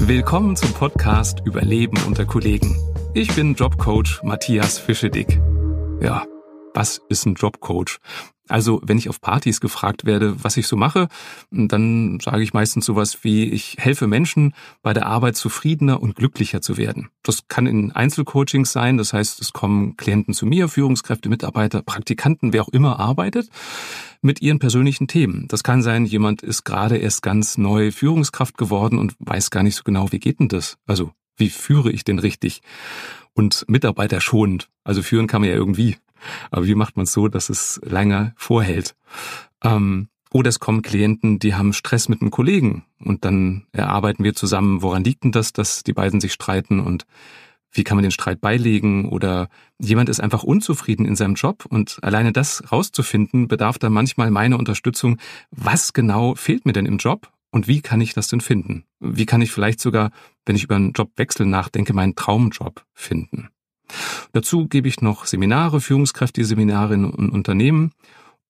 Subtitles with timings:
[0.00, 2.76] Willkommen zum Podcast Überleben unter Kollegen.
[3.14, 5.40] Ich bin Jobcoach Matthias Fischedick.
[6.00, 6.24] Ja,
[6.76, 7.98] was ist ein Jobcoach?
[8.48, 11.08] Also, wenn ich auf Partys gefragt werde, was ich so mache,
[11.50, 16.60] dann sage ich meistens sowas wie, ich helfe Menschen bei der Arbeit zufriedener und glücklicher
[16.60, 17.08] zu werden.
[17.24, 22.52] Das kann in Einzelcoachings sein, das heißt, es kommen Klienten zu mir, Führungskräfte, Mitarbeiter, Praktikanten,
[22.52, 23.48] wer auch immer arbeitet,
[24.22, 25.46] mit ihren persönlichen Themen.
[25.48, 29.74] Das kann sein, jemand ist gerade erst ganz neu Führungskraft geworden und weiß gar nicht
[29.74, 30.76] so genau, wie geht denn das?
[30.86, 32.62] Also, wie führe ich denn richtig?
[33.34, 34.68] Und Mitarbeiter schonend.
[34.84, 35.96] Also führen kann man ja irgendwie.
[36.50, 38.96] Aber wie macht man es so, dass es länger vorhält?
[39.62, 44.34] Ähm, oder es kommen Klienten, die haben Stress mit einem Kollegen und dann erarbeiten wir
[44.34, 47.06] zusammen, woran liegt denn das, dass die beiden sich streiten und
[47.72, 49.48] wie kann man den Streit beilegen oder
[49.78, 54.58] jemand ist einfach unzufrieden in seinem Job und alleine das rauszufinden bedarf dann manchmal meiner
[54.58, 55.18] Unterstützung.
[55.50, 58.84] Was genau fehlt mir denn im Job und wie kann ich das denn finden?
[59.00, 60.10] Wie kann ich vielleicht sogar,
[60.44, 63.48] wenn ich über einen Jobwechsel nachdenke, meinen Traumjob finden?
[64.32, 67.92] Dazu gebe ich noch Seminare, Führungskräfte-Seminare in Unternehmen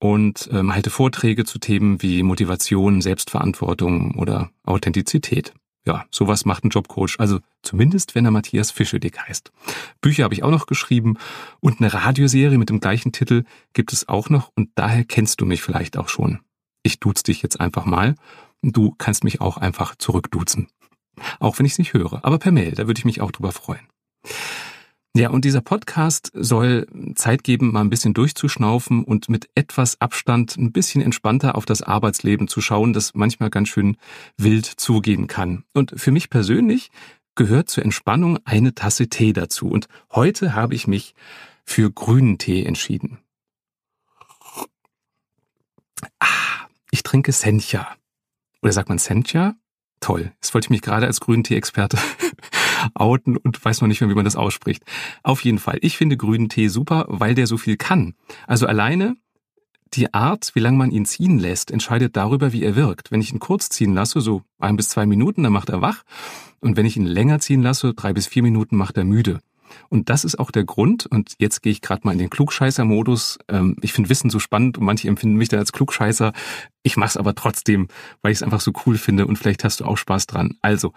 [0.00, 5.54] und ähm, halte Vorträge zu Themen wie Motivation, Selbstverantwortung oder Authentizität.
[5.86, 9.52] Ja, sowas macht ein Jobcoach, also zumindest wenn er Matthias Fischedick heißt.
[10.00, 11.14] Bücher habe ich auch noch geschrieben
[11.60, 15.46] und eine Radioserie mit dem gleichen Titel gibt es auch noch und daher kennst du
[15.46, 16.40] mich vielleicht auch schon.
[16.82, 18.14] Ich duz dich jetzt einfach mal.
[18.72, 20.66] Du kannst mich auch einfach zurückduzen.
[21.38, 23.52] Auch wenn ich es nicht höre, aber per Mail, da würde ich mich auch drüber
[23.52, 23.86] freuen.
[25.16, 30.56] Ja, und dieser Podcast soll Zeit geben, mal ein bisschen durchzuschnaufen und mit etwas Abstand
[30.58, 33.96] ein bisschen entspannter auf das Arbeitsleben zu schauen, das manchmal ganz schön
[34.36, 35.64] wild zugehen kann.
[35.72, 36.90] Und für mich persönlich
[37.34, 39.68] gehört zur Entspannung eine Tasse Tee dazu.
[39.68, 41.14] Und heute habe ich mich
[41.64, 43.18] für grünen Tee entschieden.
[46.18, 47.96] Ah, ich trinke Sencha.
[48.66, 49.54] Oder sagt man Sencha?
[50.00, 50.32] Toll.
[50.42, 51.98] Jetzt wollte ich mich gerade als grünen Tee-Experte
[52.94, 54.82] outen und weiß noch nicht mehr, wie man das ausspricht.
[55.22, 55.78] Auf jeden Fall.
[55.82, 58.14] Ich finde grünen Tee super, weil der so viel kann.
[58.48, 59.14] Also alleine
[59.94, 63.12] die Art, wie lange man ihn ziehen lässt, entscheidet darüber, wie er wirkt.
[63.12, 66.02] Wenn ich ihn kurz ziehen lasse, so ein bis zwei Minuten, dann macht er wach.
[66.58, 69.38] Und wenn ich ihn länger ziehen lasse, drei bis vier Minuten, macht er müde.
[69.88, 73.38] Und das ist auch der Grund, und jetzt gehe ich gerade mal in den Klugscheißer-Modus.
[73.48, 76.32] Ähm, ich finde Wissen so spannend und manche empfinden mich dann als Klugscheißer.
[76.82, 77.88] Ich mache es aber trotzdem,
[78.22, 80.54] weil ich es einfach so cool finde und vielleicht hast du auch Spaß dran.
[80.62, 80.92] Also,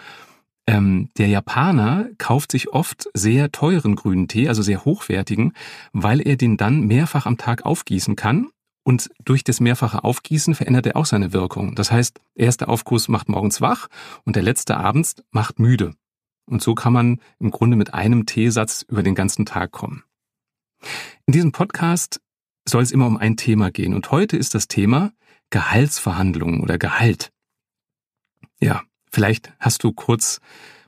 [0.68, 5.54] ähm, der Japaner kauft sich oft sehr teuren grünen Tee, also sehr hochwertigen,
[5.94, 8.50] weil er den dann mehrfach am Tag aufgießen kann.
[8.84, 11.76] Und durch das mehrfache Aufgießen verändert er auch seine Wirkung.
[11.76, 13.88] Das heißt, der erste Aufguss macht morgens wach
[14.26, 15.94] und der letzte abends macht müde.
[16.50, 20.04] Und so kann man im Grunde mit einem Teesatz über den ganzen Tag kommen.
[21.26, 22.22] In diesem Podcast
[22.68, 23.94] soll es immer um ein Thema gehen.
[23.94, 25.12] Und heute ist das Thema
[25.50, 27.32] Gehaltsverhandlungen oder Gehalt.
[28.60, 30.40] Ja, Vielleicht hast du kurz,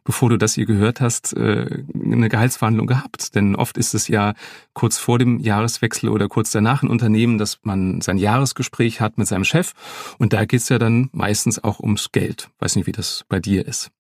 [0.04, 3.36] bevor du das hier gehört hast, äh, eine Gehaltsverhandlung gehabt.
[3.36, 4.34] Denn oft ist es ja
[4.74, 9.28] kurz vor dem Jahreswechsel oder kurz danach ein Unternehmen, dass man sein Jahresgespräch hat mit
[9.28, 9.74] seinem Chef.
[10.18, 12.50] Und da geht's ja dann meistens auch ums Geld.
[12.60, 13.92] Weiß nicht, wie das bei dir ist.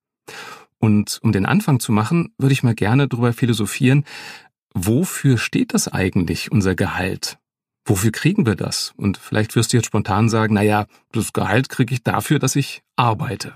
[0.81, 4.03] Und um den Anfang zu machen, würde ich mal gerne darüber philosophieren,
[4.73, 7.37] wofür steht das eigentlich, unser Gehalt?
[7.85, 8.93] Wofür kriegen wir das?
[8.97, 12.57] Und vielleicht wirst du jetzt spontan sagen, na ja, das Gehalt kriege ich dafür, dass
[12.57, 13.53] ich arbeite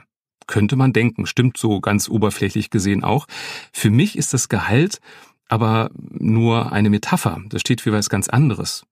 [0.48, 3.28] könnte man denken, stimmt so ganz oberflächlich gesehen auch.
[3.74, 5.00] Für mich ist das Gehalt
[5.48, 7.42] aber nur eine Metapher.
[7.50, 8.86] Das steht für was ganz anderes.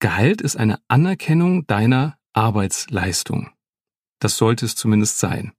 [0.00, 3.50] Gehalt ist eine Anerkennung deiner Arbeitsleistung.
[4.20, 5.52] Das sollte es zumindest sein.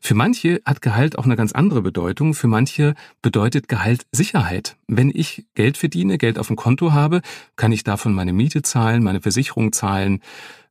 [0.00, 2.34] Für manche hat Gehalt auch eine ganz andere Bedeutung.
[2.34, 4.76] Für manche bedeutet Gehalt Sicherheit.
[4.88, 7.20] Wenn ich Geld verdiene, Geld auf dem Konto habe,
[7.56, 10.20] kann ich davon meine Miete zahlen, meine Versicherung zahlen,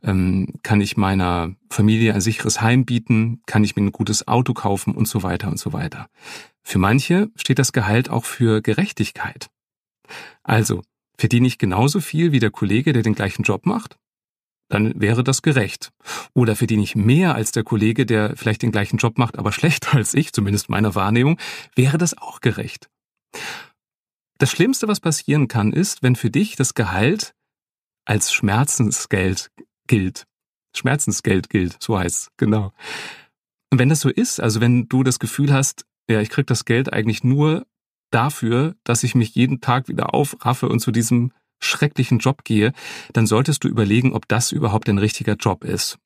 [0.04, 4.54] ähm, kann ich meiner Familie ein sicheres Heim bieten, kann ich mir ein gutes Auto
[4.54, 6.08] kaufen und so weiter und so weiter.
[6.64, 9.50] Für manche steht das Gehalt auch für Gerechtigkeit.
[10.44, 10.82] Also,
[11.18, 13.99] verdiene ich genauso viel wie der Kollege, der den gleichen Job macht?
[14.70, 15.92] Dann wäre das gerecht.
[16.34, 19.96] Oder verdiene ich mehr als der Kollege, der vielleicht den gleichen Job macht, aber schlechter
[19.96, 21.38] als ich, zumindest meiner Wahrnehmung,
[21.76, 22.90] wäre das auch gerecht.
[24.38, 27.34] Das Schlimmste, was passieren kann, ist, wenn für dich das Gehalt
[28.06, 29.52] als Schmerzensgeld
[29.88, 30.26] gilt.
[30.76, 32.72] Schmerzensgeld gilt, so heißt es, genau.
[33.72, 36.66] Und wenn das so ist, also wenn du das Gefühl hast, ja, ich krieg das
[36.66, 37.66] Geld eigentlich nur
[38.12, 42.74] dafür, dass ich mich jeden Tag wieder aufraffe und zu diesem schrecklichen Job gehe,
[43.14, 45.98] dann solltest du überlegen, ob das überhaupt ein richtiger Job ist.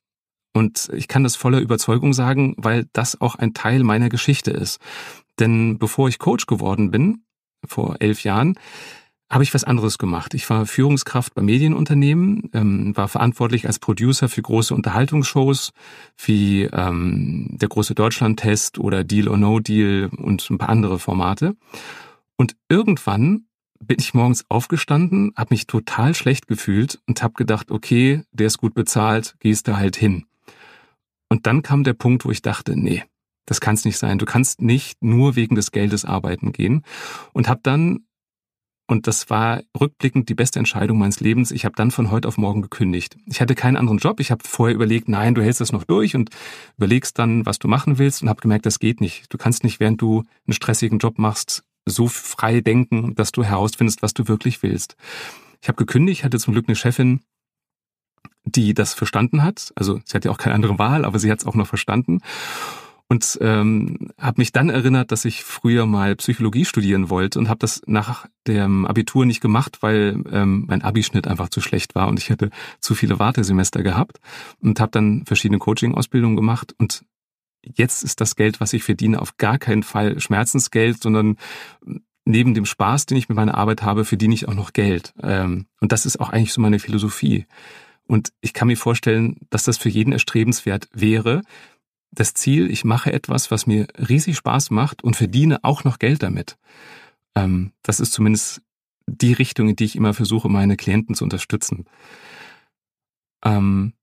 [0.53, 4.79] Und ich kann das voller Überzeugung sagen, weil das auch ein Teil meiner Geschichte ist.
[5.39, 7.23] Denn bevor ich Coach geworden bin,
[7.65, 8.55] vor elf Jahren,
[9.33, 10.35] habe ich was anderes gemacht.
[10.35, 15.71] Ich war Führungskraft bei Medienunternehmen, ähm, war verantwortlich als Producer für große Unterhaltungsshows
[16.23, 21.55] wie ähm, der große Deutschland-Test oder Deal or No Deal und ein paar andere Formate.
[22.37, 23.45] Und irgendwann
[23.83, 28.57] bin ich morgens aufgestanden, habe mich total schlecht gefühlt und habe gedacht, okay, der ist
[28.57, 30.25] gut bezahlt, gehst da halt hin.
[31.29, 33.03] Und dann kam der Punkt, wo ich dachte, nee,
[33.45, 34.19] das kann es nicht sein.
[34.19, 36.83] Du kannst nicht nur wegen des Geldes arbeiten gehen.
[37.33, 38.05] Und habe dann
[38.85, 41.51] und das war rückblickend die beste Entscheidung meines Lebens.
[41.51, 43.17] Ich habe dann von heute auf morgen gekündigt.
[43.25, 44.19] Ich hatte keinen anderen Job.
[44.19, 46.29] Ich habe vorher überlegt, nein, du hältst das noch durch und
[46.77, 49.33] überlegst dann, was du machen willst und habe gemerkt, das geht nicht.
[49.33, 54.01] Du kannst nicht, während du einen stressigen Job machst, so frei denken, dass du herausfindest,
[54.01, 54.95] was du wirklich willst.
[55.61, 57.21] Ich habe gekündigt, hatte zum Glück eine Chefin,
[58.45, 59.71] die das verstanden hat.
[59.75, 62.21] Also sie hatte auch keine andere Wahl, aber sie hat es auch noch verstanden
[63.13, 67.59] und ähm, habe mich dann erinnert, dass ich früher mal Psychologie studieren wollte und habe
[67.59, 72.17] das nach dem Abitur nicht gemacht, weil ähm, mein Abischnitt einfach zu schlecht war und
[72.19, 72.49] ich hätte
[72.79, 74.19] zu viele Wartesemester gehabt
[74.61, 77.05] und habe dann verschiedene Coaching-Ausbildungen gemacht und
[77.63, 81.37] jetzt ist das Geld, was ich verdiene, auf gar keinen Fall Schmerzensgeld, sondern
[82.25, 85.13] neben dem Spaß, den ich mit meiner Arbeit habe, verdiene ich auch noch Geld.
[85.21, 87.45] Ähm, und das ist auch eigentlich so meine Philosophie.
[88.05, 91.41] Und ich kann mir vorstellen, dass das für jeden erstrebenswert wäre,
[92.11, 96.21] das Ziel, ich mache etwas, was mir riesig Spaß macht und verdiene auch noch Geld
[96.21, 96.57] damit.
[97.35, 98.61] Ähm, das ist zumindest
[99.07, 101.85] die Richtung, in die ich immer versuche, meine Klienten zu unterstützen.
[103.43, 103.93] Ähm,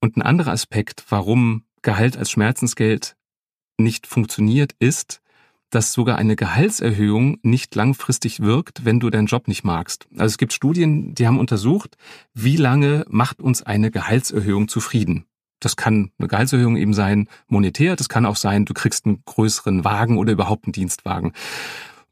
[0.00, 3.16] und ein anderer Aspekt, warum Gehalt als Schmerzensgeld
[3.78, 5.20] nicht funktioniert, ist,
[5.70, 10.06] dass sogar eine Gehaltserhöhung nicht langfristig wirkt, wenn du deinen Job nicht magst.
[10.12, 11.96] Also es gibt Studien, die haben untersucht,
[12.32, 15.26] wie lange macht uns eine Gehaltserhöhung zufrieden.
[15.60, 17.96] Das kann eine Gehaltserhöhung eben sein, monetär.
[17.96, 21.32] Das kann auch sein, du kriegst einen größeren Wagen oder überhaupt einen Dienstwagen.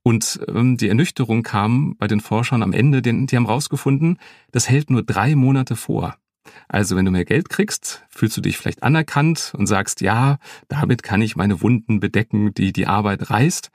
[0.02, 4.18] Und ähm, die Ernüchterung kam bei den Forschern am Ende, denn die haben rausgefunden,
[4.50, 6.16] das hält nur drei Monate vor.
[6.68, 11.02] Also wenn du mehr Geld kriegst, fühlst du dich vielleicht anerkannt und sagst, ja, damit
[11.02, 13.70] kann ich meine Wunden bedecken, die die Arbeit reißt.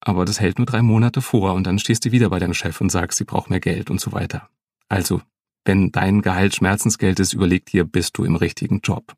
[0.00, 2.80] Aber das hält nur drei Monate vor und dann stehst du wieder bei deinem Chef
[2.80, 4.48] und sagst, sie braucht mehr Geld und so weiter.
[4.88, 5.22] Also
[5.64, 9.14] wenn dein Gehalt Schmerzensgeld ist, überleg dir, bist du im richtigen Job.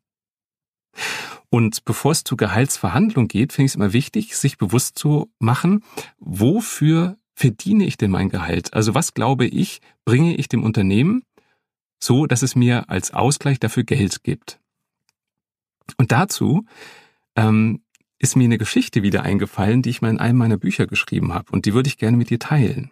[1.49, 5.83] Und bevor es zur Gehaltsverhandlung geht, finde ich es immer wichtig, sich bewusst zu machen,
[6.19, 8.73] wofür verdiene ich denn mein Gehalt?
[8.73, 11.23] Also was glaube ich, bringe ich dem Unternehmen
[12.03, 14.59] so, dass es mir als Ausgleich dafür Geld gibt?
[15.97, 16.65] Und dazu
[17.35, 17.81] ähm,
[18.19, 21.51] ist mir eine Geschichte wieder eingefallen, die ich mal in einem meiner Bücher geschrieben habe.
[21.51, 22.91] Und die würde ich gerne mit dir teilen.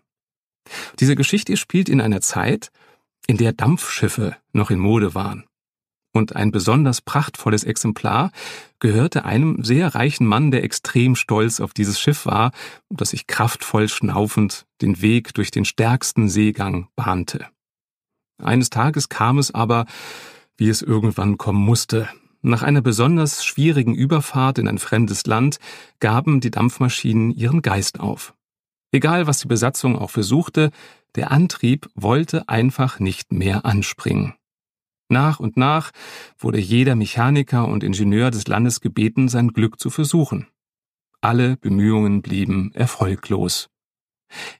[0.99, 2.71] Diese Geschichte spielt in einer Zeit,
[3.27, 5.45] in der Dampfschiffe noch in Mode waren.
[6.11, 8.31] Und ein besonders prachtvolles Exemplar
[8.79, 12.51] gehörte einem sehr reichen Mann, der extrem stolz auf dieses Schiff war,
[12.89, 17.45] das sich kraftvoll schnaufend den Weg durch den stärksten Seegang bahnte.
[18.39, 19.85] Eines Tages kam es aber,
[20.57, 22.09] wie es irgendwann kommen musste.
[22.41, 25.59] Nach einer besonders schwierigen Überfahrt in ein fremdes Land
[25.99, 28.33] gaben die Dampfmaschinen ihren Geist auf.
[28.91, 30.71] Egal, was die Besatzung auch versuchte,
[31.15, 34.35] der Antrieb wollte einfach nicht mehr anspringen.
[35.09, 35.91] Nach und nach
[36.37, 40.47] wurde jeder Mechaniker und Ingenieur des Landes gebeten, sein Glück zu versuchen.
[41.19, 43.69] Alle Bemühungen blieben erfolglos.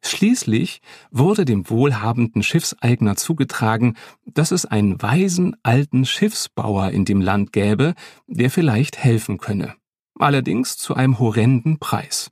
[0.01, 0.81] Schließlich
[1.11, 3.95] wurde dem wohlhabenden Schiffseigner zugetragen,
[4.25, 7.93] dass es einen weisen alten Schiffsbauer in dem Land gäbe,
[8.27, 9.75] der vielleicht helfen könne.
[10.19, 12.31] Allerdings zu einem horrenden Preis.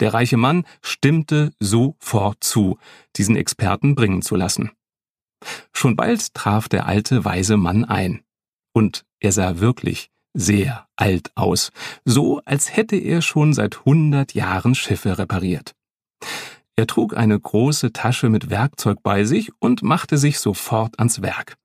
[0.00, 2.78] Der reiche Mann stimmte sofort zu,
[3.16, 4.70] diesen Experten bringen zu lassen.
[5.72, 8.22] Schon bald traf der alte weise Mann ein.
[8.72, 11.72] Und er sah wirklich sehr alt aus,
[12.04, 15.74] so als hätte er schon seit hundert Jahren Schiffe repariert.
[16.76, 21.56] Er trug eine große Tasche mit Werkzeug bei sich und machte sich sofort ans Werk.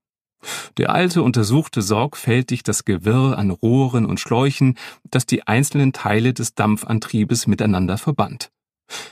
[0.77, 4.77] Der Alte untersuchte sorgfältig das Gewirr an Rohren und Schläuchen,
[5.09, 8.51] das die einzelnen Teile des Dampfantriebes miteinander verband.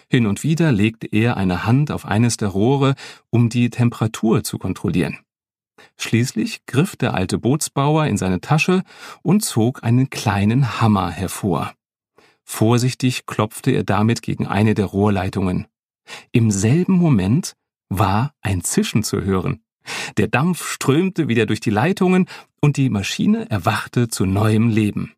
[0.10, 2.96] Hin und wieder legte er eine Hand auf eines der Rohre,
[3.30, 5.20] um die Temperatur zu kontrollieren.
[5.98, 8.84] Schließlich griff der alte Bootsbauer in seine Tasche
[9.22, 11.74] und zog einen kleinen Hammer hervor.
[12.46, 15.68] Vorsichtig klopfte er damit gegen eine der Rohrleitungen.
[16.32, 17.56] Im selben Moment
[17.90, 19.64] war ein Zischen zu hören.
[20.18, 22.28] Der Dampf strömte wieder durch die Leitungen
[22.62, 25.14] und die Maschine erwachte zu neuem Leben.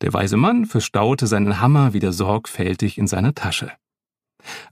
[0.00, 3.72] Der weise Mann verstaute seinen Hammer wieder sorgfältig in seiner Tasche.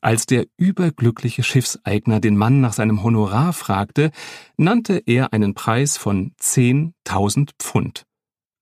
[0.01, 4.11] Als der überglückliche Schiffseigner den Mann nach seinem Honorar fragte,
[4.57, 8.05] nannte er einen Preis von 10.000 Pfund.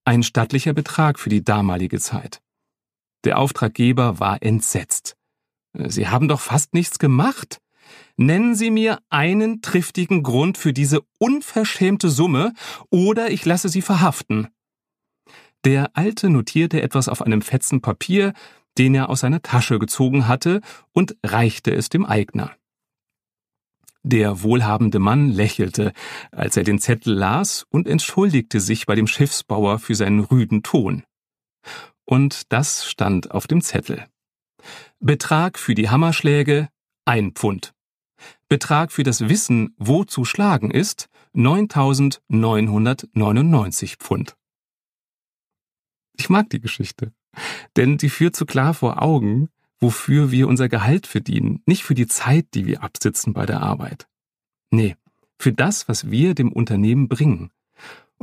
[0.05, 2.41] Ein stattlicher Betrag für die damalige Zeit.
[3.25, 5.17] Der Auftraggeber war entsetzt.
[5.75, 7.59] Sie haben doch fast nichts gemacht.
[8.17, 12.53] Nennen Sie mir einen triftigen Grund für diese unverschämte Summe,
[12.91, 14.49] oder ich lasse Sie verhaften.
[15.65, 18.35] Der Alte notierte etwas auf einem Fetzen Papier,
[18.79, 20.61] den er aus seiner Tasche gezogen hatte,
[20.93, 22.53] und reichte es dem Eigner.
[24.03, 25.93] Der wohlhabende Mann lächelte,
[26.31, 31.05] als er den Zettel las und entschuldigte sich bei dem Schiffsbauer für seinen rüden Ton.
[32.05, 34.07] Und das stand auf dem Zettel.
[35.01, 36.69] Betrag für die Hammerschläge
[37.05, 37.75] ein Pfund.
[38.49, 44.37] Betrag für das Wissen, wo zu schlagen ist, 9.999 Pfund.
[46.17, 47.13] Ich mag die Geschichte,
[47.77, 49.49] denn die führt so klar vor Augen,
[49.81, 54.09] wofür wir unser Gehalt verdienen, nicht für die Zeit, die wir absitzen bei der Arbeit.
[54.71, 54.97] Nee,
[55.39, 57.51] für das, was wir dem Unternehmen bringen.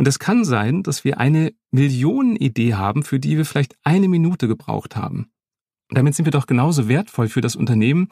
[0.01, 4.47] Und es kann sein, dass wir eine Millionenidee haben, für die wir vielleicht eine Minute
[4.47, 5.29] gebraucht haben.
[5.89, 8.07] Damit sind wir doch genauso wertvoll für das Unternehmen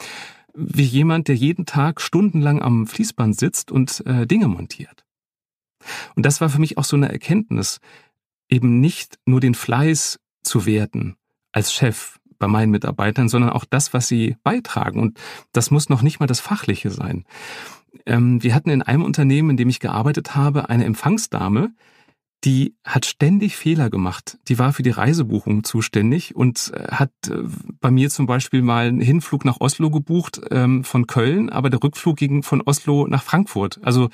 [0.53, 5.03] wie jemand, der jeden Tag stundenlang am Fließband sitzt und äh, Dinge montiert.
[6.15, 7.79] Und das war für mich auch so eine Erkenntnis,
[8.49, 11.15] eben nicht nur den Fleiß zu werten
[11.53, 14.99] als Chef bei meinen Mitarbeitern, sondern auch das, was sie beitragen.
[14.99, 15.19] Und
[15.53, 17.25] das muss noch nicht mal das Fachliche sein.
[18.05, 21.71] Ähm, wir hatten in einem Unternehmen, in dem ich gearbeitet habe, eine Empfangsdame,
[22.45, 24.37] die hat ständig Fehler gemacht.
[24.47, 27.43] Die war für die Reisebuchung zuständig und äh, hat äh,
[27.81, 31.83] bei mir zum Beispiel mal einen Hinflug nach Oslo gebucht ähm, von Köln, aber der
[31.83, 33.79] Rückflug ging von Oslo nach Frankfurt.
[33.83, 34.09] Also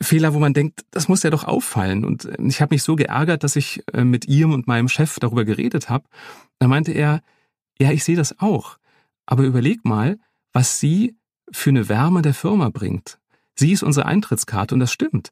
[0.00, 2.04] Fehler, wo man denkt, das muss ja doch auffallen.
[2.04, 5.44] Und äh, ich habe mich so geärgert, dass ich mit ihm und meinem Chef darüber
[5.44, 6.04] geredet habe.
[6.58, 7.22] Da meinte er,
[7.78, 8.78] ja, ich sehe das auch.
[9.26, 10.18] Aber überleg mal,
[10.52, 11.16] was sie
[11.52, 13.18] für eine Wärme der Firma bringt.
[13.54, 15.30] Sie ist unsere Eintrittskarte und das stimmt.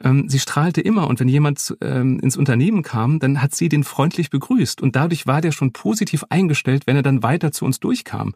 [0.00, 3.84] Ähm, sie strahlte immer und wenn jemand ähm, ins Unternehmen kam, dann hat sie den
[3.84, 7.80] freundlich begrüßt und dadurch war der schon positiv eingestellt, wenn er dann weiter zu uns
[7.80, 8.34] durchkam.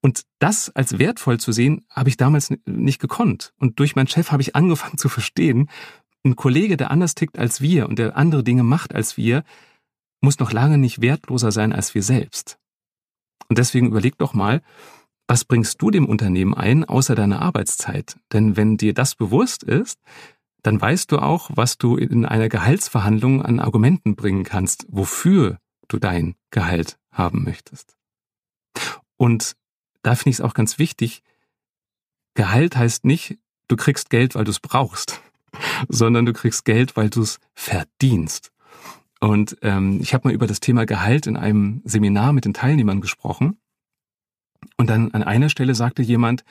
[0.00, 3.54] Und das als wertvoll zu sehen, habe ich damals nicht gekonnt.
[3.58, 5.70] Und durch meinen Chef habe ich angefangen zu verstehen,
[6.24, 9.44] ein Kollege, der anders tickt als wir und der andere Dinge macht als wir,
[10.20, 12.58] muss noch lange nicht wertloser sein als wir selbst.
[13.48, 14.62] Und deswegen überleg doch mal,
[15.26, 18.18] was bringst du dem Unternehmen ein, außer deiner Arbeitszeit?
[18.32, 19.98] Denn wenn dir das bewusst ist,
[20.62, 25.98] dann weißt du auch, was du in einer Gehaltsverhandlung an Argumenten bringen kannst, wofür du
[25.98, 27.96] dein Gehalt haben möchtest.
[29.16, 29.56] Und
[30.02, 31.22] da finde ich es auch ganz wichtig,
[32.34, 33.38] Gehalt heißt nicht,
[33.68, 35.20] du kriegst Geld, weil du es brauchst,
[35.88, 38.50] sondern du kriegst Geld, weil du es verdienst.
[39.20, 43.00] Und ähm, ich habe mal über das Thema Gehalt in einem Seminar mit den Teilnehmern
[43.00, 43.58] gesprochen.
[44.76, 46.44] Und dann an einer Stelle sagte jemand,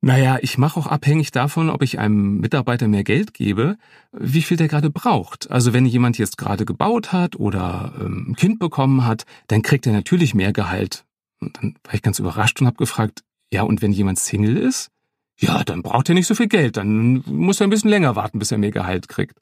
[0.00, 3.78] naja, ich mache auch abhängig davon, ob ich einem Mitarbeiter mehr Geld gebe,
[4.12, 5.50] wie viel der gerade braucht.
[5.50, 9.86] Also wenn jemand jetzt gerade gebaut hat oder ähm, ein Kind bekommen hat, dann kriegt
[9.86, 11.06] er natürlich mehr Gehalt.
[11.40, 14.90] Und dann war ich ganz überrascht und habe gefragt, ja, und wenn jemand Single ist?
[15.38, 18.38] Ja, dann braucht er nicht so viel Geld, dann muss er ein bisschen länger warten,
[18.38, 19.38] bis er mehr Gehalt kriegt.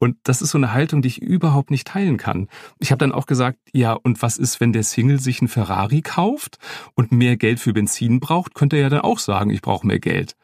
[0.00, 2.48] Und das ist so eine Haltung, die ich überhaupt nicht teilen kann.
[2.78, 6.00] Ich habe dann auch gesagt, ja, und was ist, wenn der Single sich einen Ferrari
[6.00, 6.58] kauft
[6.94, 10.00] und mehr Geld für Benzin braucht, könnte er ja dann auch sagen, ich brauche mehr
[10.00, 10.36] Geld.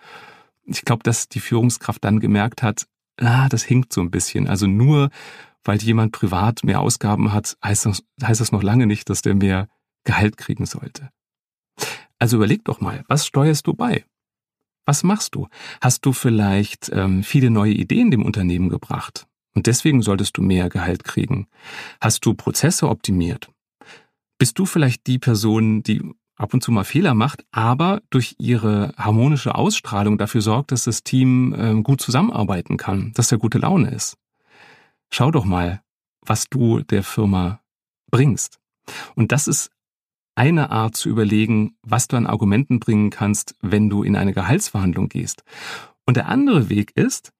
[0.66, 2.86] Ich glaube, dass die Führungskraft dann gemerkt hat,
[3.18, 4.46] ah, das hinkt so ein bisschen.
[4.46, 5.10] Also nur
[5.66, 9.34] weil jemand privat mehr Ausgaben hat, heißt das, heißt das noch lange nicht, dass der
[9.34, 9.68] mehr
[10.04, 11.10] Gehalt kriegen sollte.
[12.18, 14.04] Also überleg doch mal, was steuerst du bei?
[14.84, 15.48] Was machst du?
[15.80, 19.26] Hast du vielleicht ähm, viele neue Ideen dem Unternehmen gebracht?
[19.56, 21.48] Und deswegen solltest du mehr Gehalt kriegen.
[21.98, 23.50] Hast du Prozesse optimiert?
[24.38, 26.02] Bist du vielleicht die Person, die
[26.36, 31.04] ab und zu mal Fehler macht, aber durch ihre harmonische Ausstrahlung dafür sorgt, dass das
[31.04, 34.18] Team äh, gut zusammenarbeiten kann, dass der gute Laune ist?
[35.10, 35.80] Schau doch mal,
[36.20, 37.60] was du der Firma
[38.10, 38.58] bringst.
[39.14, 39.70] Und das ist
[40.34, 45.08] eine Art zu überlegen, was du an Argumenten bringen kannst, wenn du in eine Gehaltsverhandlung
[45.08, 45.44] gehst.
[46.04, 47.32] Und der andere Weg ist,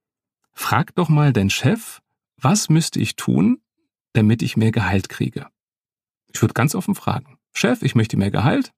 [0.54, 2.00] frag doch mal deinen Chef,
[2.36, 3.60] was müsste ich tun,
[4.12, 5.46] damit ich mehr Gehalt kriege?
[6.32, 7.38] Ich würde ganz offen fragen.
[7.52, 8.72] Chef, ich möchte mehr Gehalt.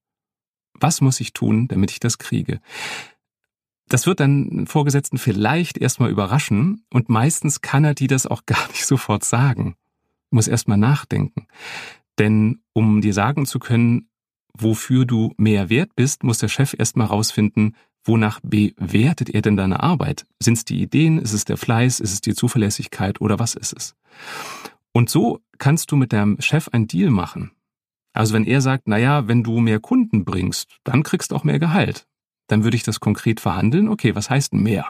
[0.73, 2.61] Was muss ich tun, damit ich das kriege?
[3.89, 8.67] Das wird dann Vorgesetzten vielleicht erstmal überraschen und meistens kann er die das auch gar
[8.69, 9.75] nicht sofort sagen.
[10.29, 11.47] Muss erstmal nachdenken.
[12.19, 14.09] Denn um dir sagen zu können,
[14.53, 17.75] wofür du mehr wert bist, muss der Chef erstmal rausfinden,
[18.09, 20.25] Wonach bewertet er denn deine Arbeit?
[20.39, 21.19] Sind es die Ideen?
[21.19, 21.99] Ist es der Fleiß?
[21.99, 23.21] Ist es die Zuverlässigkeit?
[23.21, 23.95] Oder was ist es?
[24.91, 27.51] Und so kannst du mit deinem Chef einen Deal machen.
[28.11, 31.59] Also wenn er sagt, naja, wenn du mehr Kunden bringst, dann kriegst du auch mehr
[31.59, 32.07] Gehalt.
[32.47, 33.87] Dann würde ich das konkret verhandeln.
[33.87, 34.89] Okay, was heißt mehr?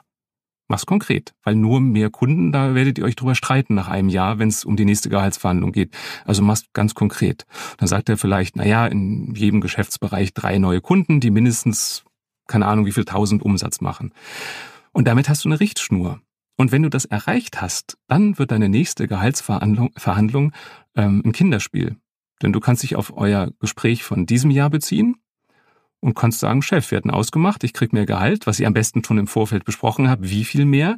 [0.70, 4.40] Mach's konkret, weil nur mehr Kunden, da werdet ihr euch drüber streiten nach einem Jahr,
[4.40, 5.94] wenn es um die nächste Gehaltsverhandlung geht.
[6.24, 7.46] Also mach's ganz konkret.
[7.80, 12.06] Dann sagt er vielleicht, na ja, in jedem Geschäftsbereich drei neue Kunden, die mindestens,
[12.50, 14.14] keine Ahnung, wie viel tausend Umsatz machen.
[14.92, 16.20] Und damit hast du eine Richtschnur.
[16.58, 20.52] Und wenn du das erreicht hast, dann wird deine nächste Gehaltsverhandlung Verhandlung,
[20.96, 21.96] ähm, ein Kinderspiel.
[22.42, 25.16] Denn du kannst dich auf euer Gespräch von diesem Jahr beziehen
[26.02, 29.04] und kannst sagen, Chef, wir hatten ausgemacht, ich krieg mehr Gehalt, was ich am besten
[29.04, 30.98] schon im Vorfeld besprochen habe, wie viel mehr,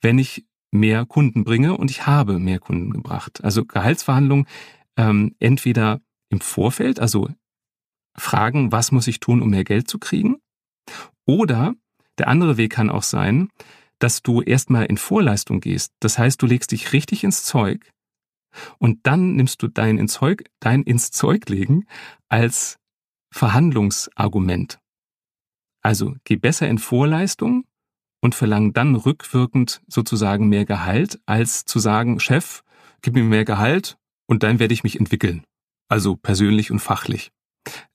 [0.00, 3.42] wenn ich mehr Kunden bringe und ich habe mehr Kunden gebracht.
[3.44, 4.46] Also Gehaltsverhandlungen
[4.96, 6.00] ähm, entweder
[6.30, 7.28] im Vorfeld, also
[8.16, 10.36] fragen, was muss ich tun, um mehr Geld zu kriegen,
[11.26, 11.74] oder
[12.18, 13.48] der andere Weg kann auch sein,
[13.98, 15.92] dass du erstmal in Vorleistung gehst.
[16.00, 17.92] Das heißt, du legst dich richtig ins Zeug
[18.78, 21.86] und dann nimmst du dein ins Zeug, dein ins Zeug legen
[22.28, 22.78] als
[23.32, 24.78] Verhandlungsargument.
[25.82, 27.64] Also geh besser in Vorleistung
[28.20, 32.62] und verlang dann rückwirkend sozusagen mehr Gehalt, als zu sagen, Chef,
[33.02, 35.44] gib mir mehr Gehalt und dann werde ich mich entwickeln.
[35.88, 37.30] Also persönlich und fachlich.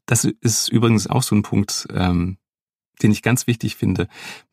[0.05, 2.37] Das ist übrigens auch so ein Punkt, ähm,
[3.03, 4.07] den ich ganz wichtig finde.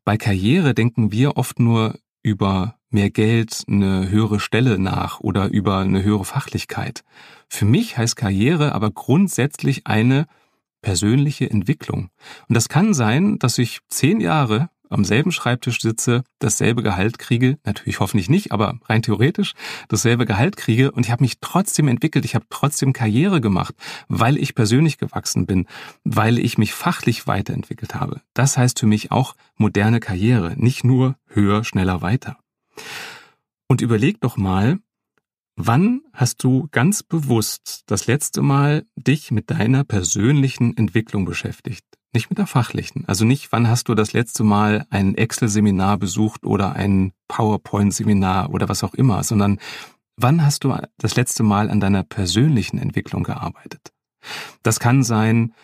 [0.05, 5.79] Bei Karriere denken wir oft nur über mehr Geld, eine höhere Stelle nach oder über
[5.79, 7.05] eine höhere Fachlichkeit.
[7.49, 10.27] Für mich heißt Karriere aber grundsätzlich eine
[10.81, 12.11] persönliche Entwicklung.
[12.49, 17.59] Und das kann sein, dass ich zehn Jahre am selben Schreibtisch sitze, dasselbe Gehalt kriege,
[17.65, 19.55] natürlich hoffentlich nicht, aber rein theoretisch
[19.89, 23.75] dasselbe Gehalt kriege und ich habe mich trotzdem entwickelt, ich habe trotzdem Karriere gemacht,
[24.09, 25.67] weil ich persönlich gewachsen bin,
[26.05, 28.21] weil ich mich fachlich weiterentwickelt habe.
[28.35, 32.39] Das heißt für mich auch moderne Karriere, nicht nur höher, schneller, weiter.
[33.67, 34.79] Und überleg doch mal,
[35.61, 41.98] Wann hast du ganz bewusst das letzte Mal dich mit deiner persönlichen Entwicklung beschäftigt?
[42.15, 43.05] Nicht mit der fachlichen.
[43.07, 48.69] Also nicht, wann hast du das letzte Mal ein Excel-Seminar besucht oder ein PowerPoint-Seminar oder
[48.69, 49.59] was auch immer, sondern
[50.17, 53.93] wann hast du das letzte Mal an deiner persönlichen Entwicklung gearbeitet?
[54.63, 55.55] Das kann sein,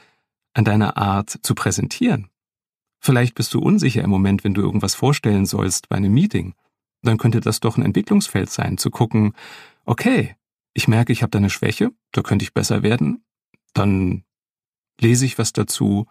[0.52, 2.28] an deiner Art zu präsentieren.
[3.00, 6.54] Vielleicht bist du unsicher im Moment, wenn du irgendwas vorstellen sollst bei einem Meeting.
[7.02, 9.34] Dann könnte das doch ein Entwicklungsfeld sein, zu gucken,
[9.84, 10.36] okay,
[10.72, 13.24] ich merke, ich habe da eine Schwäche, da könnte ich besser werden,
[13.74, 14.24] dann
[15.00, 16.06] lese ich was dazu,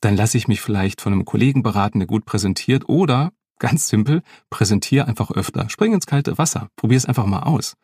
[0.00, 4.22] dann lasse ich mich vielleicht von einem Kollegen beraten, der gut präsentiert, oder ganz simpel,
[4.48, 5.68] präsentiere einfach öfter.
[5.68, 7.76] Spring ins kalte Wasser, probier es einfach mal aus.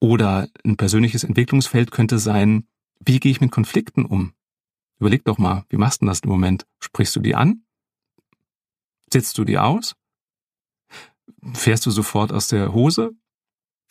[0.00, 2.66] Oder ein persönliches Entwicklungsfeld könnte sein,
[3.00, 4.32] wie gehe ich mit Konflikten um?
[4.98, 6.66] Überleg doch mal, wie machst du das im Moment?
[6.80, 7.64] Sprichst du die an?
[9.12, 9.94] Setzt du die aus?
[11.54, 13.12] Fährst du sofort aus der Hose?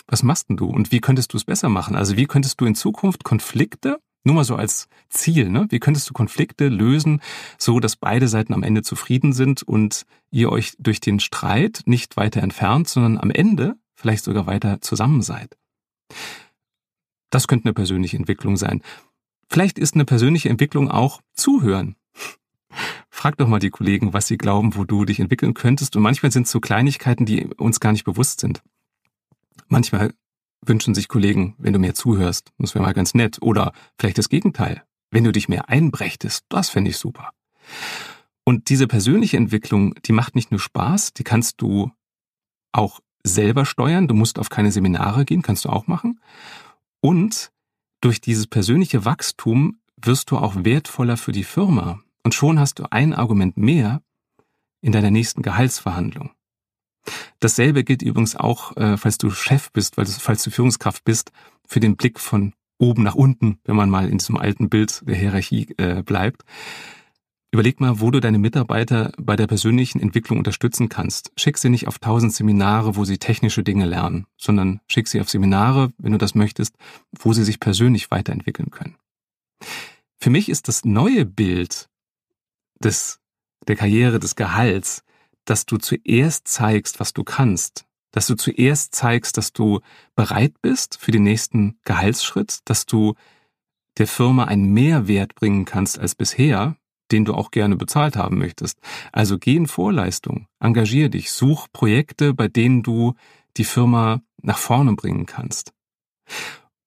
[0.07, 1.95] Was machst denn du und wie könntest du es besser machen?
[1.95, 5.67] Also wie könntest du in Zukunft Konflikte, nur mal so als Ziel, ne?
[5.69, 7.21] Wie könntest du Konflikte lösen,
[7.57, 12.17] so dass beide Seiten am Ende zufrieden sind und ihr euch durch den Streit nicht
[12.17, 15.57] weiter entfernt, sondern am Ende vielleicht sogar weiter zusammen seid?
[17.29, 18.81] Das könnte eine persönliche Entwicklung sein.
[19.49, 21.95] Vielleicht ist eine persönliche Entwicklung auch zuhören.
[23.09, 25.95] Frag doch mal die Kollegen, was sie glauben, wo du dich entwickeln könntest.
[25.95, 28.61] Und manchmal sind es so Kleinigkeiten, die uns gar nicht bewusst sind.
[29.67, 30.13] Manchmal
[30.65, 33.39] wünschen sich Kollegen, wenn du mehr zuhörst, das wäre mal ganz nett.
[33.41, 37.29] Oder vielleicht das Gegenteil, wenn du dich mehr einbrächtest, das fände ich super.
[38.43, 41.91] Und diese persönliche Entwicklung, die macht nicht nur Spaß, die kannst du
[42.71, 44.07] auch selber steuern.
[44.07, 46.19] Du musst auf keine Seminare gehen, kannst du auch machen.
[47.01, 47.51] Und
[48.01, 51.99] durch dieses persönliche Wachstum wirst du auch wertvoller für die Firma.
[52.23, 54.01] Und schon hast du ein Argument mehr
[54.81, 56.31] in deiner nächsten Gehaltsverhandlung.
[57.39, 61.31] Dasselbe gilt übrigens auch, äh, falls du Chef bist, weil du, falls du Führungskraft bist,
[61.67, 65.15] für den Blick von oben nach unten, wenn man mal in diesem alten Bild der
[65.15, 66.43] Hierarchie äh, bleibt.
[67.53, 71.33] Überleg mal, wo du deine Mitarbeiter bei der persönlichen Entwicklung unterstützen kannst.
[71.35, 75.29] Schick sie nicht auf tausend Seminare, wo sie technische Dinge lernen, sondern schick sie auf
[75.29, 76.75] Seminare, wenn du das möchtest,
[77.11, 78.95] wo sie sich persönlich weiterentwickeln können.
[80.17, 81.89] Für mich ist das neue Bild
[82.79, 83.19] des,
[83.67, 85.03] der Karriere, des Gehalts,
[85.45, 89.79] dass du zuerst zeigst, was du kannst, dass du zuerst zeigst, dass du
[90.15, 93.15] bereit bist für den nächsten Gehaltsschritt, dass du
[93.97, 96.75] der Firma einen Mehrwert bringen kannst als bisher,
[97.11, 98.79] den du auch gerne bezahlt haben möchtest.
[99.11, 103.15] Also geh in Vorleistung, engagier dich, such Projekte, bei denen du
[103.57, 105.73] die Firma nach vorne bringen kannst.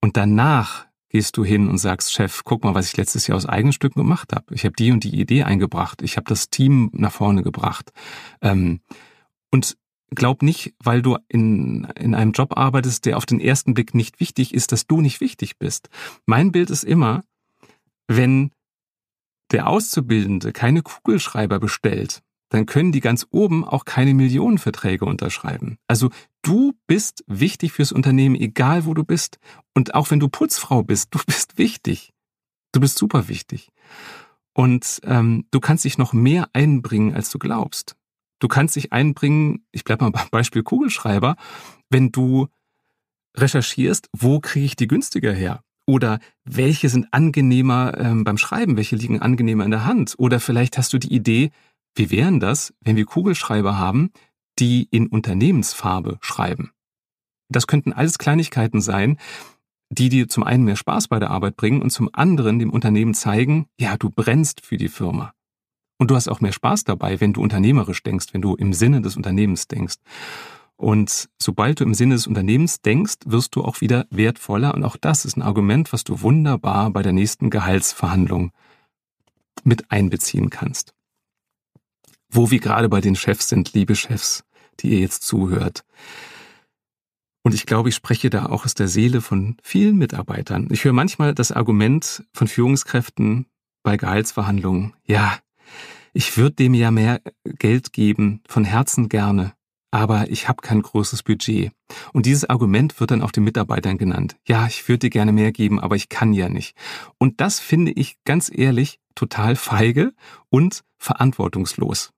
[0.00, 3.46] Und danach gehst du hin und sagst, Chef, guck mal, was ich letztes Jahr aus
[3.46, 4.52] eigenen Stücken gemacht habe.
[4.52, 6.02] Ich habe die und die Idee eingebracht.
[6.02, 7.92] Ich habe das Team nach vorne gebracht.
[8.42, 8.80] Ähm,
[9.52, 9.76] und
[10.10, 14.18] glaub nicht, weil du in, in einem Job arbeitest, der auf den ersten Blick nicht
[14.18, 15.88] wichtig ist, dass du nicht wichtig bist.
[16.26, 17.22] Mein Bild ist immer,
[18.08, 18.50] wenn
[19.52, 22.24] der Auszubildende keine Kugelschreiber bestellt,
[22.54, 25.76] dann können die ganz oben auch keine Millionenverträge unterschreiben.
[25.88, 26.10] Also
[26.42, 29.38] du bist wichtig fürs Unternehmen, egal wo du bist.
[29.74, 32.12] Und auch wenn du Putzfrau bist, du bist wichtig.
[32.70, 33.70] Du bist super wichtig.
[34.52, 37.96] Und ähm, du kannst dich noch mehr einbringen, als du glaubst.
[38.38, 41.34] Du kannst dich einbringen, ich bleib mal beim Beispiel Kugelschreiber,
[41.90, 42.46] wenn du
[43.36, 45.64] recherchierst, wo kriege ich die günstiger her?
[45.86, 50.14] Oder welche sind angenehmer ähm, beim Schreiben, welche liegen angenehmer in der Hand?
[50.18, 51.50] Oder vielleicht hast du die Idee,
[51.94, 54.10] wie wären das, wenn wir Kugelschreiber haben,
[54.58, 56.72] die in Unternehmensfarbe schreiben?
[57.48, 59.18] Das könnten alles Kleinigkeiten sein,
[59.90, 63.14] die dir zum einen mehr Spaß bei der Arbeit bringen und zum anderen dem Unternehmen
[63.14, 65.32] zeigen, ja, du brennst für die Firma.
[65.98, 69.00] Und du hast auch mehr Spaß dabei, wenn du unternehmerisch denkst, wenn du im Sinne
[69.00, 69.96] des Unternehmens denkst.
[70.76, 74.74] Und sobald du im Sinne des Unternehmens denkst, wirst du auch wieder wertvoller.
[74.74, 78.50] Und auch das ist ein Argument, was du wunderbar bei der nächsten Gehaltsverhandlung
[79.62, 80.94] mit einbeziehen kannst.
[82.36, 84.44] Wo wir gerade bei den Chefs sind, liebe Chefs,
[84.80, 85.84] die ihr jetzt zuhört.
[87.44, 90.66] Und ich glaube, ich spreche da auch aus der Seele von vielen Mitarbeitern.
[90.72, 93.46] Ich höre manchmal das Argument von Führungskräften
[93.84, 95.38] bei Gehaltsverhandlungen, ja,
[96.12, 99.52] ich würde dem ja mehr Geld geben, von Herzen gerne,
[99.90, 101.72] aber ich habe kein großes Budget.
[102.12, 104.36] Und dieses Argument wird dann auch den Mitarbeitern genannt.
[104.46, 106.76] Ja, ich würde dir gerne mehr geben, aber ich kann ja nicht.
[107.18, 110.14] Und das finde ich ganz ehrlich total feige
[110.50, 112.12] und verantwortungslos.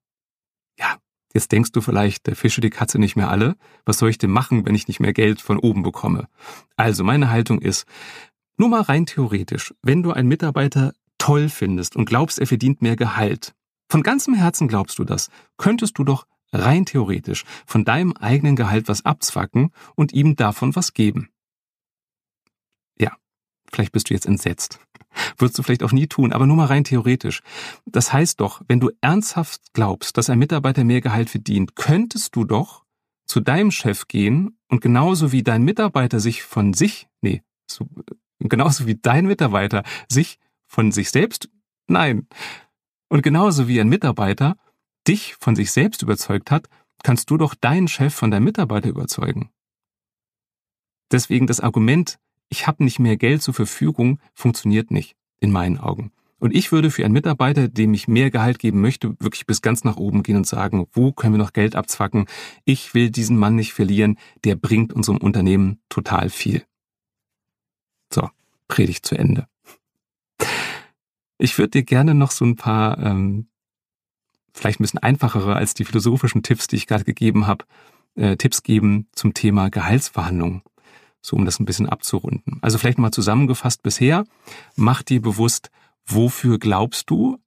[0.78, 0.98] Ja,
[1.34, 3.56] jetzt denkst du vielleicht, der Fische die Katze nicht mehr alle.
[3.84, 6.28] Was soll ich denn machen, wenn ich nicht mehr Geld von oben bekomme?
[6.76, 7.86] Also meine Haltung ist,
[8.58, 12.96] nur mal rein theoretisch, wenn du einen Mitarbeiter toll findest und glaubst, er verdient mehr
[12.96, 13.54] Gehalt,
[13.88, 18.88] von ganzem Herzen glaubst du das, könntest du doch rein theoretisch von deinem eigenen Gehalt
[18.88, 21.28] was abzwacken und ihm davon was geben.
[23.72, 24.80] Vielleicht bist du jetzt entsetzt.
[25.38, 27.42] Würdest du vielleicht auch nie tun, aber nur mal rein theoretisch.
[27.86, 32.44] Das heißt doch, wenn du ernsthaft glaubst, dass ein Mitarbeiter mehr Gehalt verdient, könntest du
[32.44, 32.84] doch
[33.26, 37.88] zu deinem Chef gehen und genauso wie dein Mitarbeiter sich von sich, nee, so,
[38.38, 41.48] genauso wie dein Mitarbeiter sich von sich selbst,
[41.88, 42.28] nein.
[43.08, 44.56] Und genauso wie ein Mitarbeiter
[45.08, 46.68] dich von sich selbst überzeugt hat,
[47.02, 49.50] kannst du doch deinen Chef von deinem Mitarbeiter überzeugen.
[51.12, 56.12] Deswegen das Argument, ich habe nicht mehr Geld zur Verfügung, funktioniert nicht, in meinen Augen.
[56.38, 59.84] Und ich würde für einen Mitarbeiter, dem ich mehr Gehalt geben möchte, wirklich bis ganz
[59.84, 62.26] nach oben gehen und sagen, wo können wir noch Geld abzwacken?
[62.64, 66.62] Ich will diesen Mann nicht verlieren, der bringt unserem Unternehmen total viel.
[68.12, 68.28] So,
[68.68, 69.48] Predigt zu Ende.
[71.38, 73.48] Ich würde dir gerne noch so ein paar ähm,
[74.56, 77.64] vielleicht ein bisschen einfachere als die philosophischen Tipps, die ich gerade gegeben habe,
[78.14, 80.62] äh, Tipps geben zum Thema Gehaltsverhandlungen.
[81.22, 82.58] So, um das ein bisschen abzurunden.
[82.62, 84.24] Also vielleicht mal zusammengefasst bisher,
[84.76, 85.70] mach dir bewusst,
[86.06, 87.38] wofür glaubst du,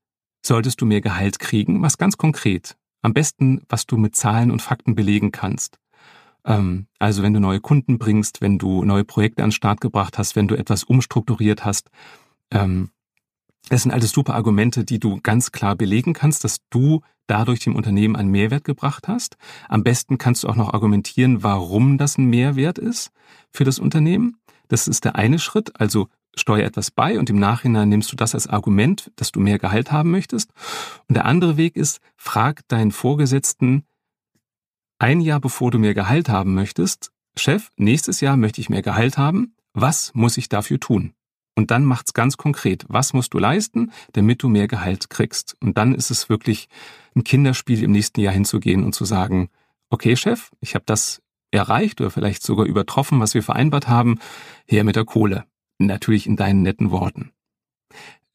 [0.46, 1.82] solltest du mehr Gehalt kriegen?
[1.82, 2.76] Was ganz konkret.
[3.02, 5.80] Am besten, was du mit Zahlen und Fakten belegen kannst.
[6.46, 10.18] Ähm, also wenn du neue Kunden bringst, wenn du neue Projekte an den Start gebracht
[10.18, 11.90] hast, wenn du etwas umstrukturiert hast,
[12.52, 12.90] ähm,
[13.70, 17.76] das sind alles super Argumente, die du ganz klar belegen kannst, dass du dadurch dem
[17.76, 19.38] Unternehmen einen Mehrwert gebracht hast.
[19.68, 23.12] Am besten kannst du auch noch argumentieren, warum das ein Mehrwert ist
[23.52, 24.38] für das Unternehmen.
[24.68, 28.34] Das ist der eine Schritt, also steuer etwas bei und im Nachhinein nimmst du das
[28.34, 30.52] als Argument, dass du mehr Gehalt haben möchtest.
[31.08, 33.84] Und der andere Weg ist, frag deinen Vorgesetzten
[35.00, 39.18] ein Jahr bevor du mehr Gehalt haben möchtest, Chef, nächstes Jahr möchte ich mehr Gehalt
[39.18, 41.14] haben, was muss ich dafür tun?
[41.60, 42.86] Und dann macht's ganz konkret.
[42.88, 45.58] Was musst du leisten, damit du mehr Gehalt kriegst?
[45.60, 46.70] Und dann ist es wirklich
[47.18, 49.50] ein Kinderspiel im nächsten Jahr hinzugehen und zu sagen,
[49.90, 54.20] okay, Chef, ich habe das erreicht oder vielleicht sogar übertroffen, was wir vereinbart haben,
[54.68, 55.44] her mit der Kohle.
[55.80, 57.34] Natürlich in deinen netten Worten.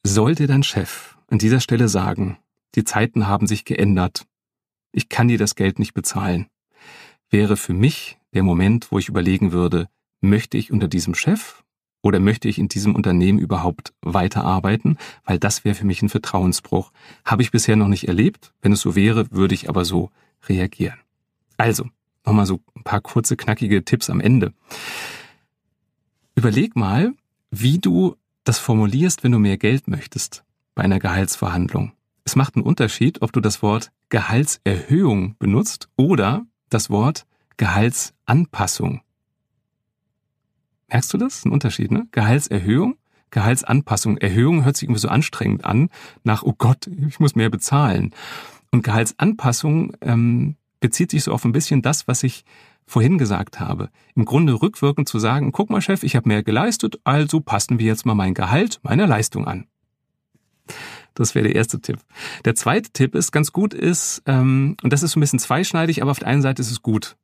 [0.03, 2.37] Sollte dein Chef an dieser Stelle sagen,
[2.75, 4.27] die Zeiten haben sich geändert,
[4.93, 6.49] ich kann dir das Geld nicht bezahlen,
[7.31, 9.89] wäre für mich der Moment, wo ich überlegen würde,
[10.21, 11.65] möchte ich unter diesem Chef
[12.05, 14.99] oder möchte ich in diesem Unternehmen überhaupt weiterarbeiten?
[15.25, 16.93] Weil das wäre für mich ein Vertrauensbruch.
[17.25, 18.53] Habe ich bisher noch nicht erlebt.
[18.61, 20.11] Wenn es so wäre, würde ich aber so
[20.47, 20.99] reagieren.
[21.57, 21.89] Also,
[22.27, 24.53] nochmal so ein paar kurze, knackige Tipps am Ende.
[26.35, 27.15] Überleg mal,
[27.51, 31.93] wie du das formulierst, wenn du mehr Geld möchtest bei einer Gehaltsverhandlung.
[32.25, 37.25] Es macht einen Unterschied, ob du das Wort Gehaltserhöhung benutzt oder das Wort
[37.57, 39.01] Gehaltsanpassung.
[40.89, 41.45] Merkst du das?
[41.45, 42.07] Ein Unterschied, ne?
[42.13, 42.97] Gehaltserhöhung,
[43.31, 44.19] Gehaltsanpassung.
[44.19, 45.89] Erhöhung hört sich irgendwie so anstrengend an,
[46.23, 48.15] nach, oh Gott, ich muss mehr bezahlen.
[48.71, 52.45] Und Gehaltsanpassung ähm, bezieht sich so auf ein bisschen das, was ich
[52.87, 53.89] vorhin gesagt habe.
[54.15, 57.87] Im Grunde rückwirkend zu sagen, guck mal, Chef, ich habe mehr geleistet, also passen wir
[57.87, 59.67] jetzt mal mein Gehalt meiner Leistung an.
[61.15, 61.99] Das wäre der erste Tipp.
[62.45, 66.03] Der zweite Tipp ist, ganz gut ist, ähm, und das ist so ein bisschen zweischneidig,
[66.03, 67.17] aber auf der einen Seite ist es gut,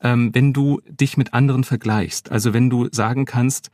[0.00, 2.30] wenn du dich mit anderen vergleichst.
[2.30, 3.70] Also wenn du sagen kannst,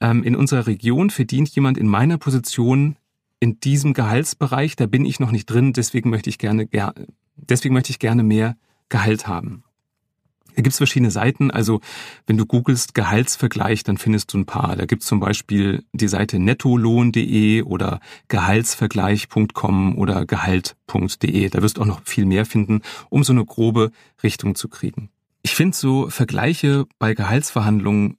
[0.00, 2.96] ähm, in unserer Region verdient jemand in meiner Position
[3.40, 6.68] in diesem Gehaltsbereich, da bin ich noch nicht drin, deswegen möchte ich gerne,
[7.36, 8.56] deswegen möchte ich gerne mehr
[8.88, 9.64] Gehalt haben.
[10.54, 11.50] Da gibt's verschiedene Seiten.
[11.50, 11.80] Also
[12.26, 14.76] wenn du googelst Gehaltsvergleich, dann findest du ein paar.
[14.76, 21.48] Da gibt's zum Beispiel die Seite nettolohn.de oder gehaltsvergleich.com oder gehalt.de.
[21.48, 25.08] Da wirst du auch noch viel mehr finden, um so eine grobe Richtung zu kriegen.
[25.42, 28.18] Ich finde so Vergleiche bei Gehaltsverhandlungen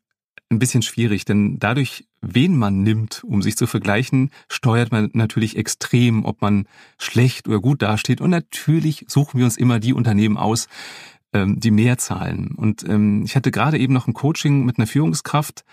[0.50, 5.58] ein bisschen schwierig, denn dadurch, wen man nimmt, um sich zu vergleichen, steuert man natürlich
[5.58, 6.68] extrem, ob man
[7.00, 8.22] schlecht oder gut dasteht.
[8.22, 10.68] Und natürlich suchen wir uns immer die Unternehmen aus,
[11.34, 12.52] ähm, die mehr zahlen.
[12.56, 15.64] Und ähm, ich hatte gerade eben noch ein Coaching mit einer Führungskraft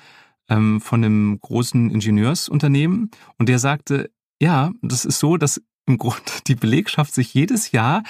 [0.48, 4.10] ähm, von einem großen Ingenieursunternehmen und der sagte,
[4.40, 8.02] ja, das ist so, dass im Grunde die Belegschaft sich jedes Jahr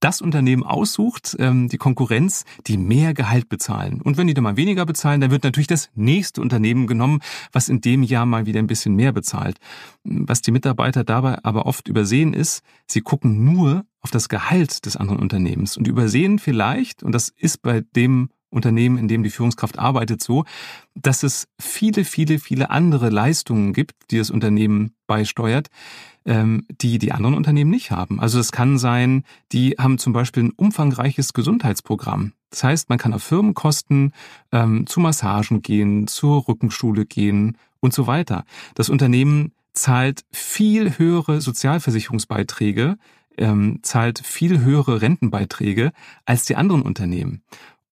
[0.00, 4.00] das Unternehmen aussucht, ähm, die Konkurrenz, die mehr Gehalt bezahlen.
[4.02, 7.20] Und wenn die dann mal weniger bezahlen, dann wird natürlich das nächste Unternehmen genommen,
[7.52, 9.58] was in dem Jahr mal wieder ein bisschen mehr bezahlt.
[10.04, 14.96] Was die Mitarbeiter dabei aber oft übersehen ist, sie gucken nur auf das Gehalt des
[14.96, 19.78] anderen Unternehmens und übersehen vielleicht, und das ist bei dem Unternehmen, in dem die Führungskraft
[19.78, 20.44] arbeitet, so,
[20.94, 25.68] dass es viele, viele, viele andere Leistungen gibt, die das Unternehmen beisteuert,
[26.26, 28.20] ähm, die die anderen Unternehmen nicht haben.
[28.20, 32.32] Also es kann sein, die haben zum Beispiel ein umfangreiches Gesundheitsprogramm.
[32.50, 34.12] Das heißt, man kann auf Firmenkosten
[34.52, 38.44] ähm, zu Massagen gehen, zur Rückenschule gehen und so weiter.
[38.74, 42.96] Das Unternehmen zahlt viel höhere Sozialversicherungsbeiträge,
[43.38, 45.92] ähm, zahlt viel höhere Rentenbeiträge
[46.24, 47.42] als die anderen Unternehmen.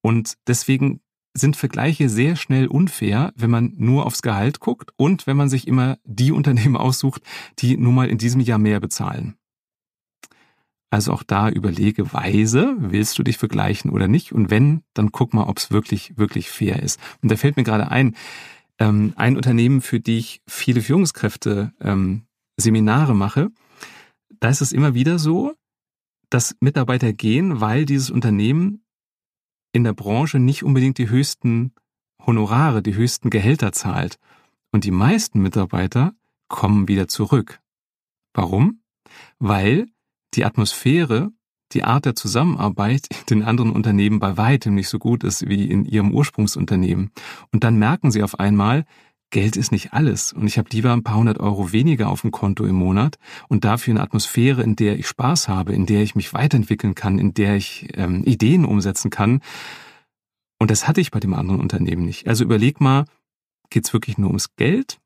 [0.00, 1.00] Und deswegen
[1.36, 5.66] sind Vergleiche sehr schnell unfair, wenn man nur aufs Gehalt guckt und wenn man sich
[5.66, 7.22] immer die Unternehmen aussucht,
[7.58, 9.34] die nun mal in diesem Jahr mehr bezahlen.
[10.90, 14.32] Also auch da überlege weise, willst du dich vergleichen oder nicht?
[14.32, 17.00] Und wenn, dann guck mal, ob es wirklich, wirklich fair ist.
[17.20, 18.14] Und da fällt mir gerade ein,
[18.78, 23.50] ähm, ein Unternehmen, für die ich viele Führungskräfte ähm, Seminare mache,
[24.38, 25.54] da ist es immer wieder so,
[26.30, 28.83] dass Mitarbeiter gehen, weil dieses Unternehmen
[29.74, 31.72] in der Branche nicht unbedingt die höchsten
[32.24, 34.18] Honorare, die höchsten Gehälter zahlt.
[34.70, 36.14] Und die meisten Mitarbeiter
[36.48, 37.60] kommen wieder zurück.
[38.32, 38.80] Warum?
[39.38, 39.86] Weil
[40.34, 41.30] die Atmosphäre,
[41.72, 45.68] die Art der Zusammenarbeit in den anderen Unternehmen bei weitem nicht so gut ist wie
[45.68, 47.10] in ihrem Ursprungsunternehmen.
[47.52, 48.84] Und dann merken sie auf einmal,
[49.34, 52.30] Geld ist nicht alles und ich habe lieber ein paar hundert Euro weniger auf dem
[52.30, 53.18] Konto im Monat
[53.48, 57.18] und dafür eine Atmosphäre, in der ich Spaß habe, in der ich mich weiterentwickeln kann,
[57.18, 59.42] in der ich ähm, Ideen umsetzen kann.
[60.60, 62.28] Und das hatte ich bei dem anderen Unternehmen nicht.
[62.28, 63.06] Also überleg mal,
[63.70, 65.00] geht's wirklich nur ums Geld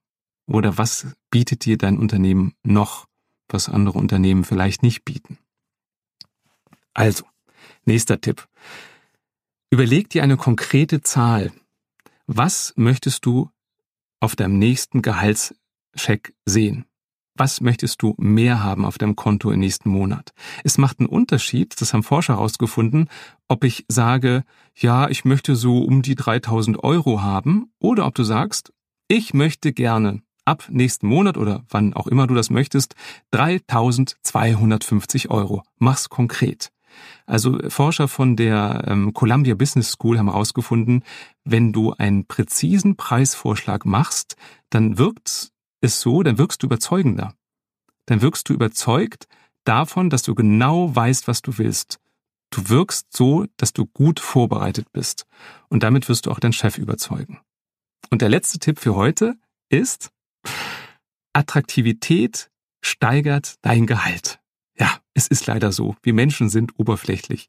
[0.47, 3.07] oder was bietet dir dein Unternehmen noch,
[3.49, 5.39] was andere Unternehmen vielleicht nicht bieten?
[6.93, 7.25] Also,
[7.87, 8.47] nächster Tipp.
[9.71, 11.51] Überleg dir eine konkrete Zahl.
[12.27, 13.49] Was möchtest du
[14.21, 16.85] auf deinem nächsten Gehaltscheck sehen?
[17.39, 20.33] Was möchtest du mehr haben auf deinem Konto im nächsten Monat?
[20.65, 23.09] Es macht einen Unterschied, das haben Forscher herausgefunden,
[23.47, 24.43] ob ich sage,
[24.75, 28.73] ja, ich möchte so um die 3000 Euro haben oder ob du sagst,
[29.07, 32.97] ich möchte gerne ab nächsten Monat oder wann auch immer du das möchtest,
[33.31, 35.63] 3250 Euro.
[35.79, 36.73] Mach's konkret.
[37.27, 41.05] Also Forscher von der ähm, Columbia Business School haben herausgefunden,
[41.45, 44.37] wenn du einen präzisen Preisvorschlag machst,
[44.71, 47.35] dann wirkt es so, dann wirkst du überzeugender.
[48.07, 49.27] Dann wirkst du überzeugt
[49.65, 52.01] davon, dass du genau weißt, was du willst.
[52.51, 55.27] Du wirkst so, dass du gut vorbereitet bist.
[55.69, 57.41] Und damit wirst du auch deinen Chef überzeugen.
[58.11, 59.35] Und der letzte Tipp für heute
[59.69, 60.11] ist,
[61.35, 64.41] Attraktivität steigert dein Gehalt.
[64.79, 65.97] Ja, es ist leider so.
[66.03, 67.49] Wir Menschen sind oberflächlich.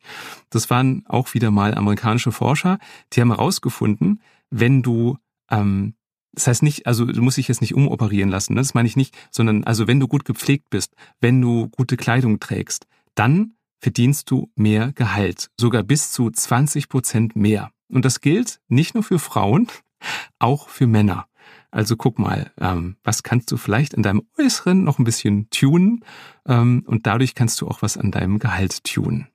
[0.49, 2.79] Das waren auch wieder mal amerikanische Forscher,
[3.13, 5.17] die haben herausgefunden, wenn du,
[5.51, 5.93] ähm,
[6.33, 8.61] das heißt nicht, also du musst dich jetzt nicht umoperieren lassen, ne?
[8.61, 12.39] das meine ich nicht, sondern also wenn du gut gepflegt bist, wenn du gute Kleidung
[12.39, 17.71] trägst, dann verdienst du mehr Gehalt, sogar bis zu 20 Prozent mehr.
[17.91, 19.67] Und das gilt nicht nur für Frauen,
[20.39, 21.28] auch für Männer.
[21.71, 26.03] Also guck mal, ähm, was kannst du vielleicht in deinem Äußeren noch ein bisschen tunen
[26.47, 29.27] ähm, und dadurch kannst du auch was an deinem Gehalt tunen.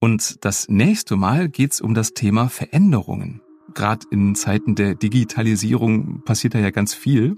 [0.00, 3.40] Und das nächste Mal geht's um das Thema Veränderungen.
[3.74, 7.36] Gerade in Zeiten der Digitalisierung passiert da ja ganz viel.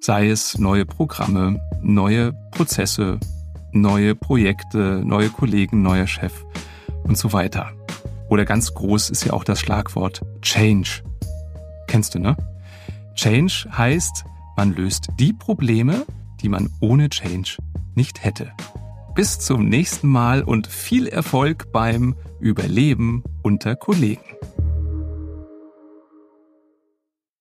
[0.00, 3.20] Sei es neue Programme, neue Prozesse,
[3.72, 6.44] neue Projekte, neue Kollegen, neuer Chef
[7.04, 7.72] und so weiter.
[8.28, 11.02] Oder ganz groß ist ja auch das Schlagwort Change.
[11.86, 12.36] Kennst du, ne?
[13.14, 14.24] Change heißt,
[14.56, 16.06] man löst die Probleme,
[16.40, 17.56] die man ohne Change
[17.94, 18.52] nicht hätte.
[19.14, 24.22] Bis zum nächsten Mal und viel Erfolg beim Überleben unter Kollegen.